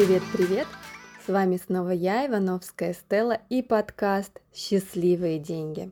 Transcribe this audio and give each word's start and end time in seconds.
Привет-привет! 0.00 0.66
С 1.26 1.28
вами 1.28 1.60
снова 1.62 1.90
я, 1.90 2.26
Ивановская 2.26 2.94
Стелла 2.94 3.38
и 3.50 3.60
подкаст 3.60 4.40
«Счастливые 4.50 5.38
деньги». 5.38 5.90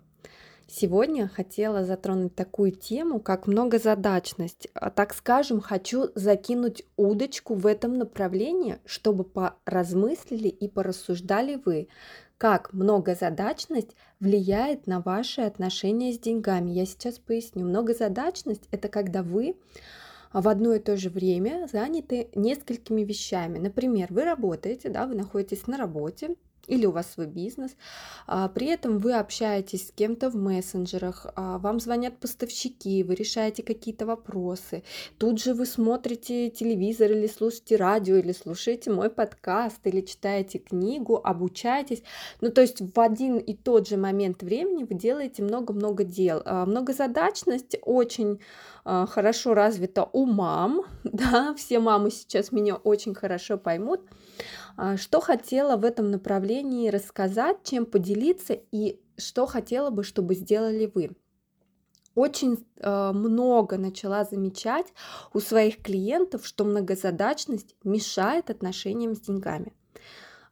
Сегодня 0.67 1.29
хотела 1.29 1.85
затронуть 1.85 2.35
такую 2.35 2.71
тему, 2.71 3.21
как 3.21 3.47
многозадачность. 3.47 4.69
А, 4.73 4.89
так 4.89 5.13
скажем, 5.13 5.61
хочу 5.61 6.09
закинуть 6.15 6.87
удочку 6.97 7.53
в 7.53 7.67
этом 7.67 7.99
направлении, 7.99 8.79
чтобы 8.87 9.25
поразмыслили 9.25 10.49
и 10.49 10.69
порассуждали 10.69 11.61
вы, 11.63 11.89
как 12.39 12.73
многозадачность 12.73 13.95
влияет 14.21 14.87
на 14.87 15.03
ваши 15.03 15.43
отношения 15.43 16.15
с 16.15 16.19
деньгами. 16.19 16.71
Я 16.71 16.87
сейчас 16.87 17.19
поясню. 17.19 17.67
Многозадачность– 17.67 18.69
это 18.71 18.89
когда 18.89 19.23
вы 19.23 19.55
в 20.33 20.49
одно 20.49 20.75
и 20.75 20.79
то 20.79 20.97
же 20.97 21.11
время 21.11 21.69
заняты 21.73 22.29
несколькими 22.35 23.03
вещами. 23.03 23.59
Например, 23.59 24.09
вы 24.11 24.25
работаете, 24.25 24.89
да, 24.89 25.07
вы 25.07 25.15
находитесь 25.15 25.67
на 25.67 25.77
работе, 25.77 26.37
или 26.69 26.87
у 26.87 26.93
вас 26.93 27.11
свой 27.11 27.27
бизнес, 27.27 27.73
а, 28.27 28.49
при 28.49 28.69
этом 28.69 28.99
вы 28.99 29.15
общаетесь 29.15 29.89
с 29.89 29.91
кем-то 29.91 30.31
в 30.31 30.37
мессенджерах, 30.37 31.27
а, 31.35 31.59
вам 31.59 31.81
звонят 31.81 32.19
поставщики, 32.19 33.03
вы 33.03 33.15
решаете 33.15 33.63
какие-то 33.63 34.07
вопросы, 34.07 34.85
тут 35.19 35.41
же 35.41 35.55
вы 35.55 35.67
смотрите 35.67 36.51
телевизор 36.51 37.11
или 37.11 37.27
слушаете 37.27 37.77
радио, 37.77 38.17
или 38.17 38.33
слушаете 38.33 38.91
мой 38.91 39.11
подкаст, 39.11 39.81
или 39.85 40.03
читаете 40.03 40.59
книгу, 40.59 41.21
обучаетесь. 41.23 42.03
Ну, 42.41 42.51
то 42.51 42.61
есть 42.61 42.81
в 42.81 43.01
один 43.01 43.39
и 43.39 43.55
тот 43.55 43.89
же 43.89 43.97
момент 43.97 44.43
времени 44.43 44.85
вы 44.85 44.95
делаете 44.95 45.43
много-много 45.43 46.05
дел. 46.05 46.43
А, 46.45 46.67
многозадачность 46.67 47.77
очень 47.83 48.41
хорошо 49.07 49.55
развита 49.55 50.09
у 50.13 50.25
мам, 50.25 50.83
да, 51.05 51.55
все 51.55 51.79
мамы 51.79 52.11
сейчас 52.11 52.53
меня 52.53 52.77
очень 52.77 53.15
хорошо 53.15 53.59
поймут. 53.59 54.01
А, 54.77 54.97
что 54.97 55.21
хотела 55.21 55.77
в 55.77 55.85
этом 55.85 56.11
направлении 56.11 56.89
рассказать, 56.89 57.59
чем 57.65 57.85
поделиться 57.85 58.55
и 58.73 59.01
что 59.17 59.47
хотела 59.47 59.91
бы, 59.91 60.05
чтобы 60.05 60.35
сделали 60.35 60.91
вы. 60.95 61.11
Очень 62.15 62.65
э, 62.77 63.13
много 63.13 63.77
начала 63.79 64.25
замечать 64.25 64.87
у 65.33 65.41
своих 65.41 65.83
клиентов, 65.83 66.47
что 66.47 66.65
многозадачность 66.65 67.77
мешает 67.85 68.51
отношениям 68.51 69.15
с 69.15 69.21
деньгами. 69.21 69.73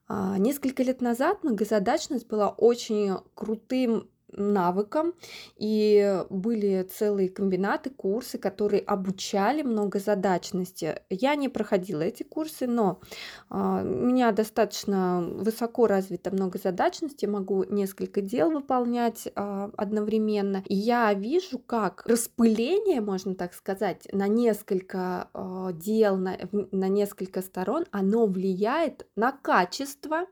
А, 0.08 0.38
несколько 0.38 0.82
лет 0.82 1.00
назад 1.00 1.42
многозадачность 1.42 2.28
была 2.28 2.50
очень 2.50 3.16
крутым 3.34 4.08
навыкам, 4.36 5.14
и 5.56 6.24
были 6.30 6.82
целые 6.82 7.28
комбинаты, 7.28 7.90
курсы, 7.90 8.38
которые 8.38 8.82
обучали 8.82 9.62
многозадачности. 9.62 11.02
Я 11.10 11.34
не 11.34 11.48
проходила 11.48 12.02
эти 12.02 12.22
курсы, 12.22 12.66
но 12.66 13.00
а, 13.48 13.82
у 13.82 13.84
меня 13.84 14.32
достаточно 14.32 15.20
высоко 15.20 15.86
развита 15.86 16.30
многозадачность, 16.30 17.22
я 17.22 17.28
могу 17.28 17.64
несколько 17.64 18.20
дел 18.20 18.50
выполнять 18.50 19.28
а, 19.34 19.70
одновременно, 19.76 20.62
и 20.66 20.74
я 20.74 21.12
вижу, 21.14 21.58
как 21.58 22.04
распыление, 22.06 23.00
можно 23.00 23.34
так 23.34 23.54
сказать, 23.54 24.08
на 24.12 24.28
несколько 24.28 25.28
а, 25.32 25.72
дел, 25.72 26.16
на, 26.16 26.38
на 26.52 26.88
несколько 26.88 27.42
сторон, 27.42 27.84
оно 27.90 28.26
влияет 28.26 29.06
на 29.16 29.32
качество 29.32 30.26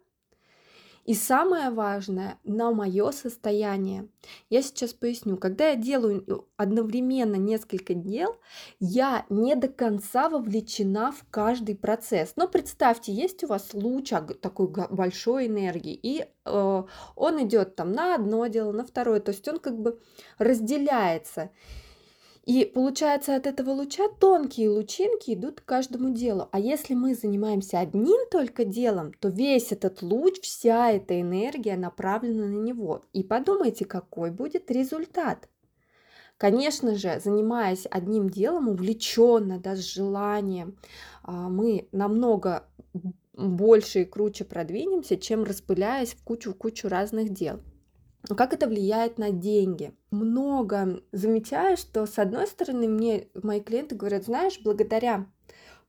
и 1.05 1.14
самое 1.14 1.70
важное, 1.70 2.38
на 2.44 2.72
мое 2.72 3.10
состояние. 3.10 4.08
Я 4.48 4.62
сейчас 4.62 4.94
поясню. 4.94 5.36
Когда 5.36 5.69
я 5.69 5.77
делаю 5.77 6.48
одновременно 6.56 7.37
несколько 7.37 7.94
дел, 7.94 8.37
я 8.81 9.26
не 9.28 9.54
до 9.54 9.69
конца 9.69 10.28
вовлечена 10.28 11.12
в 11.12 11.25
каждый 11.31 11.76
процесс. 11.76 12.32
Но 12.37 12.48
представьте, 12.48 13.12
есть 13.12 13.44
у 13.44 13.48
вас 13.48 13.75
луч 13.75 14.10
такой 14.41 14.69
большой 14.91 15.47
энергии, 15.47 15.94
и 15.94 16.25
э, 16.44 16.82
он 17.16 17.43
идет 17.47 17.76
там 17.76 17.93
на 17.93 18.14
одно 18.14 18.47
дело, 18.47 18.72
на 18.72 18.84
второе. 18.84 19.20
То 19.20 19.32
есть 19.32 19.47
он 19.47 19.59
как 19.59 19.78
бы 19.78 20.00
разделяется. 20.38 21.50
И 22.44 22.66
получается 22.66 23.37
от 23.37 23.47
этого 23.47 23.71
луча 23.71 24.06
тонкие 24.21 24.69
лучинки 24.69 25.32
идут 25.32 25.62
к 25.62 25.65
каждому 25.65 26.10
делу. 26.10 26.49
А 26.53 26.59
если 26.59 26.93
мы 26.93 27.15
занимаемся 27.15 27.78
одним 27.78 28.28
только 28.31 28.66
делом, 28.66 29.15
то 29.15 29.28
весь 29.28 29.72
этот 29.72 30.03
луч, 30.03 30.41
вся 30.41 30.91
эта 30.91 31.19
энергия 31.19 31.77
направлена 31.77 32.47
на 32.47 32.62
него. 32.62 33.03
И 33.15 33.22
подумайте, 33.22 33.87
какой 33.87 34.31
будет 34.31 34.71
результат. 34.71 35.49
Конечно 36.37 36.97
же, 36.97 37.19
занимаясь 37.25 37.87
одним 37.91 38.28
делом, 38.28 38.69
увлеченно, 38.69 39.59
да, 39.59 39.75
с 39.75 39.78
желанием, 39.78 40.76
а, 41.22 41.49
мы 41.49 41.88
намного 41.93 42.69
больше 43.32 44.03
и 44.03 44.05
круче 44.05 44.44
продвинемся, 44.44 45.16
чем 45.16 45.44
распыляясь 45.44 46.12
в 46.12 46.22
кучу-кучу 46.25 46.88
разных 46.88 47.31
дел. 47.32 47.61
Как 48.29 48.55
это 48.55 48.67
влияет 48.67 49.19
на 49.19 49.31
деньги? 49.31 49.95
Много 50.11 51.03
замечаю, 51.12 51.77
что 51.77 52.07
с 52.07 52.19
одной 52.19 52.47
стороны 52.47 52.89
мне 52.89 53.29
мои 53.35 53.61
клиенты 53.61 53.97
говорят, 53.97 54.25
знаешь, 54.25 54.61
благодаря 54.65 55.27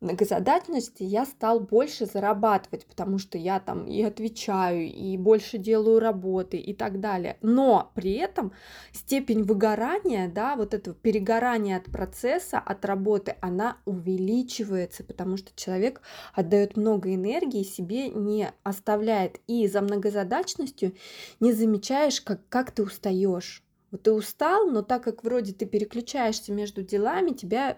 многозадачности 0.02 1.04
я 1.04 1.26
стал 1.26 1.60
больше 1.60 2.06
зарабатывать, 2.06 2.86
потому 2.86 3.18
что 3.18 3.38
я 3.38 3.60
там 3.60 3.86
и 3.86 4.02
отвечаю, 4.04 4.86
и 4.86 5.18
больше 5.18 5.58
делаю 5.58 6.00
работы 6.00 6.58
и 6.58 6.74
так 6.74 7.00
далее. 7.00 7.38
Но 7.42 7.92
при 7.96 8.14
этом 8.14 8.54
степень 8.92 9.44
выгорания, 9.44 10.30
да, 10.30 10.56
вот 10.56 10.74
этого 10.74 10.96
перегорания 10.96 11.78
от 11.78 11.86
процесса, 11.86 12.60
от 12.60 12.86
работы, 12.86 13.36
она 13.42 13.78
увеличивается, 13.86 15.04
потому 15.04 15.38
что 15.38 15.52
человек 15.56 16.02
отдает 16.34 16.78
много 16.78 17.14
энергии, 17.14 17.64
себе 17.64 18.10
не 18.10 18.52
оставляет. 18.64 19.40
И 19.48 19.68
за 19.68 19.82
многозадачностью 19.82 20.94
не 21.40 21.54
замечаешь, 21.54 22.22
как, 22.22 22.48
как 22.50 22.72
ты 22.72 22.84
устаешь 22.84 23.65
вот 23.92 24.04
ты 24.04 24.12
устал, 24.12 24.68
но 24.68 24.82
так 24.82 25.04
как 25.04 25.24
вроде 25.24 25.54
ты 25.54 25.66
переключаешься 25.66 26.52
между 26.52 26.84
делами, 26.84 27.32
тебя 27.32 27.76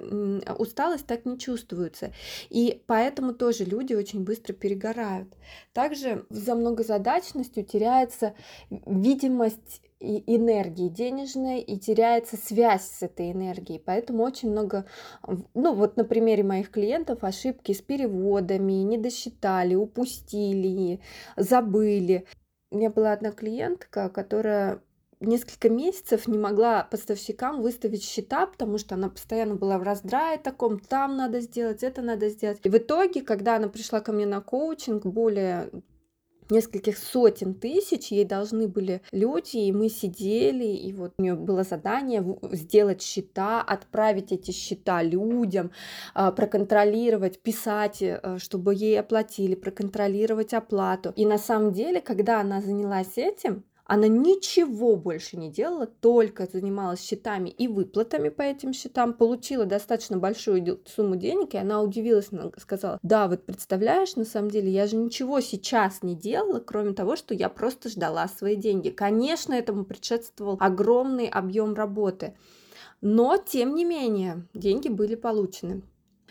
усталость 0.57 1.06
так 1.06 1.25
не 1.25 1.38
чувствуется. 1.38 2.13
И 2.50 2.81
поэтому 2.88 3.34
тоже 3.34 3.66
люди 3.66 3.94
очень 3.94 4.23
быстро 4.23 4.53
перегорают. 4.53 5.28
Также 5.73 6.25
за 6.29 6.56
многозадачностью 6.56 7.66
теряется 7.66 8.34
видимость 8.69 9.81
и 10.00 10.23
энергии 10.35 10.90
денежной 10.90 11.59
и 11.59 11.79
теряется 11.79 12.38
связь 12.38 12.84
с 12.84 13.01
этой 13.01 13.31
энергией. 13.31 13.81
Поэтому 13.84 14.24
очень 14.24 14.51
много, 14.51 14.85
ну 15.53 15.74
вот 15.74 15.97
на 15.97 16.03
примере 16.03 16.44
моих 16.44 16.69
клиентов, 16.72 17.24
ошибки 17.24 17.72
с 17.72 17.81
переводами, 17.81 18.74
не 18.84 18.97
досчитали, 18.97 19.75
упустили, 19.75 21.01
забыли. 21.35 22.25
У 22.69 22.78
меня 22.78 22.89
была 22.89 23.13
одна 23.13 23.31
клиентка, 23.31 24.09
которая 24.09 24.84
несколько 25.19 25.69
месяцев 25.69 26.28
не 26.28 26.38
могла 26.38 26.83
поставщикам 26.83 27.61
выставить 27.61 28.03
счета, 28.03 28.45
потому 28.47 28.78
что 28.78 28.95
она 28.95 29.09
постоянно 29.09 29.55
была 29.55 29.78
в 29.78 29.83
раздрае 29.83 30.38
таком, 30.38 30.79
там 30.79 31.17
надо 31.17 31.41
сделать, 31.41 31.83
это 31.83 32.01
надо 32.01 32.29
сделать. 32.29 32.59
И 32.63 32.69
в 32.69 32.78
итоге, 32.78 33.22
когда 33.22 33.56
она 33.56 33.67
пришла 33.67 34.00
ко 34.00 34.11
мне 34.11 34.25
на 34.25 34.41
коучинг, 34.41 35.06
более 35.06 35.69
нескольких 36.50 36.97
сотен 36.97 37.53
тысяч 37.53 38.11
ей 38.11 38.25
должны 38.25 38.67
были 38.67 39.01
люди, 39.11 39.57
и 39.57 39.72
мы 39.72 39.89
сидели, 39.89 40.66
и 40.66 40.94
вот 40.94 41.13
у 41.17 41.22
нее 41.22 41.35
было 41.35 41.63
задание 41.63 42.23
сделать 42.51 43.01
счета, 43.01 43.61
отправить 43.61 44.31
эти 44.31 44.51
счета 44.51 45.03
людям, 45.03 45.72
а, 46.13 46.31
проконтролировать, 46.31 47.41
писать, 47.41 48.01
э, 48.01 48.38
чтобы 48.39 48.75
ей 48.75 49.00
оплатили, 49.00 49.56
проконтролировать 49.56 50.53
оплату. 50.53 51.12
И 51.15 51.25
на 51.25 51.38
самом 51.38 51.74
деле, 51.74 52.01
когда 52.01 52.41
она 52.41 52.62
занялась 52.62 53.18
этим, 53.18 53.65
она 53.88 54.07
ничего 54.07 54.98
больше 54.98 55.38
не 55.38 55.50
делала, 55.50 55.88
только 55.88 56.45
занималась 56.45 57.01
счетами 57.01 57.50
и 57.50 57.68
выплатами 57.68 58.30
по 58.30 58.42
этим 58.42 58.74
счетам, 58.74 59.13
получила 59.13 59.66
достаточно 59.66 60.18
большую 60.18 60.81
сумму 60.86 61.16
денег, 61.16 61.54
и 61.54 61.57
она 61.57 61.81
удивилась, 61.81 62.30
сказала, 62.57 63.00
да, 63.01 63.28
вот 63.30 63.45
представляешь, 63.45 64.16
на 64.16 64.25
самом 64.25 64.51
деле, 64.51 64.69
я 64.69 64.88
же 64.88 64.98
ничего 64.98 65.39
сейчас 65.39 66.04
не 66.04 66.16
делала, 66.16 66.60
кроме 66.60 66.94
того, 66.94 67.16
что 67.16 67.34
я 67.34 67.48
просто 67.48 67.89
ждала 67.89 68.28
свои 68.28 68.56
деньги. 68.56 68.89
Конечно, 68.89 69.54
этому 69.54 69.86
предшествовал 69.86 70.57
огромный 70.60 71.28
объем 71.28 71.74
работы, 71.74 72.36
но, 73.00 73.38
тем 73.38 73.75
не 73.75 73.86
менее, 73.86 74.45
деньги 74.54 74.89
были 74.89 75.16
получены. 75.16 75.81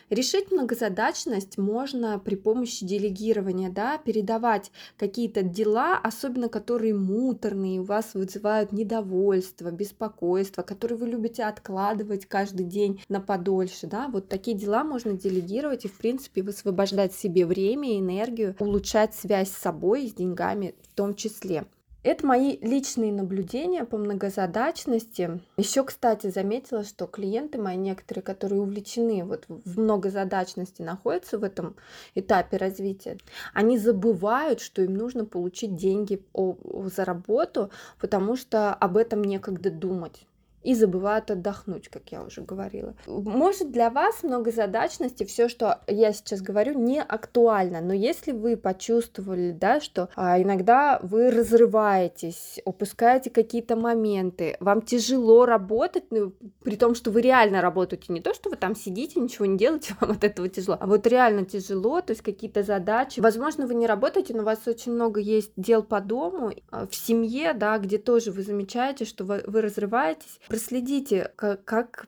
Решить 0.09 0.53
многозадачность 0.53 1.59
можно 1.59 2.21
при 2.21 2.37
помощи 2.37 2.87
делегирования, 2.87 3.71
да, 3.71 3.99
передавать 3.99 4.71
какие-то 4.97 5.43
дела, 5.43 5.99
особенно 5.99 6.49
которые 6.49 6.95
муторные, 6.95 7.81
у 7.81 7.85
вас 7.85 8.15
вызывают 8.15 8.71
недовольство, 8.71 9.73
беспокойство, 9.73 10.63
которые 10.63 10.97
вы 10.97 11.09
любите 11.09 11.43
откладывать 11.43 12.27
каждый 12.27 12.67
день 12.67 13.03
на 13.09 13.21
подольше, 13.21 13.89
да, 13.89 14.07
вот 14.07 14.29
такие 14.29 14.57
дела 14.57 14.85
можно 14.85 15.13
делегировать 15.13 15.85
и, 15.85 15.89
в 15.89 15.99
принципе, 15.99 16.43
высвобождать 16.43 17.13
себе 17.13 17.45
время 17.45 17.97
и 17.97 17.99
энергию, 17.99 18.55
улучшать 18.61 19.13
связь 19.15 19.51
с 19.51 19.57
собой 19.57 20.05
и 20.05 20.09
с 20.09 20.15
деньгами 20.15 20.77
в 20.83 20.95
том 20.95 21.15
числе. 21.17 21.67
Это 22.07 22.25
мои 22.25 22.57
личные 22.59 23.13
наблюдения 23.13 23.85
по 23.85 23.99
многозадачности. 23.99 25.41
Еще, 25.57 25.83
кстати, 25.83 26.31
заметила, 26.31 26.85
что 26.85 27.09
клиенты 27.09 27.61
мои 27.61 27.77
некоторые, 27.77 28.23
которые 28.23 28.61
увлечены 28.61 29.25
вот 29.25 29.47
в 29.49 29.81
многозадачности, 29.81 30.83
находятся 30.83 31.37
в 31.37 31.43
этом 31.43 31.75
этапе 32.15 32.59
развития, 32.59 33.19
они 33.53 33.77
забывают, 33.77 34.61
что 34.61 34.83
им 34.83 34.95
нужно 34.95 35.25
получить 35.25 35.75
деньги 35.75 36.25
за 36.33 37.05
работу, 37.05 37.73
потому 37.99 38.37
что 38.37 38.73
об 38.73 38.97
этом 38.97 39.25
некогда 39.25 39.73
думать 39.73 40.29
и 40.67 40.75
забывают 40.75 41.31
отдохнуть, 41.31 41.89
как 41.89 42.11
я 42.11 42.25
уже 42.25 42.43
говорила. 42.43 42.97
Может 43.07 43.71
для 43.71 43.89
вас 43.89 44.25
многозадачности 44.25 45.23
все, 45.23 45.49
что 45.49 45.81
я 45.87 46.13
сейчас 46.13 46.43
говорю, 46.43 46.77
не 46.77 47.01
актуально, 47.01 47.81
но 47.81 47.93
если 47.93 48.33
вы 48.33 48.57
почувствовали, 48.57 49.53
да, 49.53 49.81
что 49.81 50.09
а, 50.17 50.43
иногда 50.43 50.99
вы 51.05 51.31
разрываетесь, 51.31 52.61
упускаете 52.65 53.31
какие-то 53.31 53.77
моменты, 53.77 54.57
вам 54.59 54.83
тяжело 54.83 55.47
работать, 55.47 56.05
ну, 56.11 56.33
при 56.65 56.75
том, 56.75 56.97
что 56.97 57.13
вы 57.13 57.21
реально 57.21 57.61
работаете, 57.61 58.13
не 58.13 58.21
то, 58.21 58.35
что 58.35 58.51
вы 58.51 58.57
там 58.57 58.75
сидите, 58.75 59.21
ничего 59.21 59.47
не 59.47 59.57
делаете, 59.57 59.95
вам 60.01 60.11
от 60.11 60.25
этого 60.25 60.49
тяжело, 60.49 60.77
а 60.81 60.87
вот 60.89 61.07
реально 61.07 61.45
тяжело, 61.45 62.01
то 62.01 62.11
есть 62.11 62.23
какие-то 62.23 62.65
задачи. 62.65 63.21
Возможно, 63.21 63.69
вы 63.69 63.75
не 63.77 63.87
работаете, 63.87 64.35
но 64.35 64.43
у 64.43 64.45
вас 64.45 64.67
очень 64.67 64.91
много 64.91 65.21
есть 65.21 65.53
дел 65.57 65.85
по 65.85 66.01
дому, 66.01 66.53
а, 66.73 66.89
в 66.89 66.95
семье, 66.97 67.53
да, 67.53 67.79
где 67.79 67.99
тоже 67.99 68.33
вы 68.33 68.43
замечаете, 68.43 69.05
что 69.05 69.23
вы, 69.23 69.45
вы 69.47 69.61
разрываетесь, 69.61 70.41
проследите, 70.57 71.33
как, 71.37 71.65
как 71.65 72.07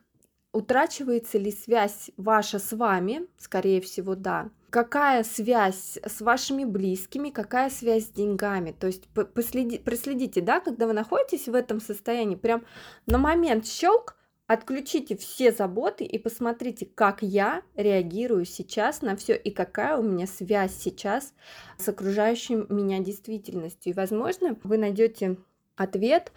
утрачивается 0.53 1.37
ли 1.37 1.53
связь 1.53 2.11
ваша 2.17 2.59
с 2.59 2.73
вами, 2.73 3.27
скорее 3.37 3.83
всего, 3.83 4.15
да. 4.15 4.49
Какая 4.71 5.23
связь 5.23 5.99
с 6.03 6.23
вашими 6.23 6.65
близкими, 6.65 7.29
какая 7.29 7.69
связь 7.69 8.05
с 8.06 8.11
деньгами. 8.11 8.73
То 8.73 8.87
есть 8.87 9.06
последи, 9.35 9.77
проследите, 9.79 10.41
да, 10.41 10.61
когда 10.61 10.87
вы 10.87 10.95
находитесь 10.95 11.47
в 11.47 11.55
этом 11.55 11.79
состоянии, 11.79 12.37
прям 12.37 12.65
на 13.05 13.19
момент 13.19 13.67
щелк, 13.67 14.17
отключите 14.47 15.15
все 15.15 15.53
заботы 15.53 16.05
и 16.05 16.19
посмотрите, 16.19 16.87
как 16.87 17.21
я 17.21 17.61
реагирую 17.77 18.47
сейчас 18.47 19.03
на 19.03 19.15
все 19.15 19.37
и 19.37 19.50
какая 19.50 19.99
у 19.99 20.03
меня 20.03 20.27
связь 20.27 20.75
сейчас 20.75 21.35
с 21.77 21.87
окружающей 21.87 22.55
меня 22.71 23.00
действительностью. 23.00 23.93
И, 23.93 23.95
возможно, 23.95 24.56
вы 24.65 24.79
найдете 24.79 25.37
ответ 25.77 26.33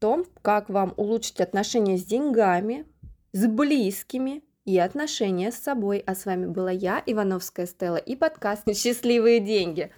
том, 0.00 0.24
как 0.42 0.68
вам 0.68 0.94
улучшить 0.96 1.40
отношения 1.40 1.98
с 1.98 2.04
деньгами, 2.04 2.86
с 3.32 3.46
близкими 3.46 4.42
и 4.64 4.78
отношения 4.78 5.52
с 5.52 5.56
собой. 5.56 6.02
А 6.06 6.14
с 6.14 6.24
вами 6.24 6.46
была 6.46 6.70
я, 6.70 7.02
Ивановская 7.04 7.66
Стелла, 7.66 7.96
и 7.96 8.16
подкаст 8.16 8.62
«Счастливые 8.74 9.40
деньги». 9.40 9.92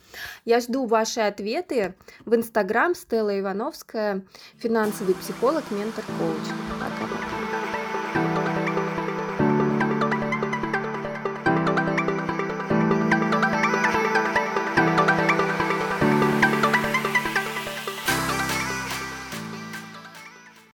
Я 0.45 0.61
жду 0.61 0.87
ваши 0.87 1.21
ответы 1.21 1.95
в 2.25 2.35
Инстаграм 2.35 2.95
Стелла 2.95 3.39
Ивановская, 3.39 4.25
финансовый 4.57 5.15
психолог, 5.15 5.65
ментор, 5.71 6.05
коуч. 6.19 6.49
Пока-пока. 6.81 7.32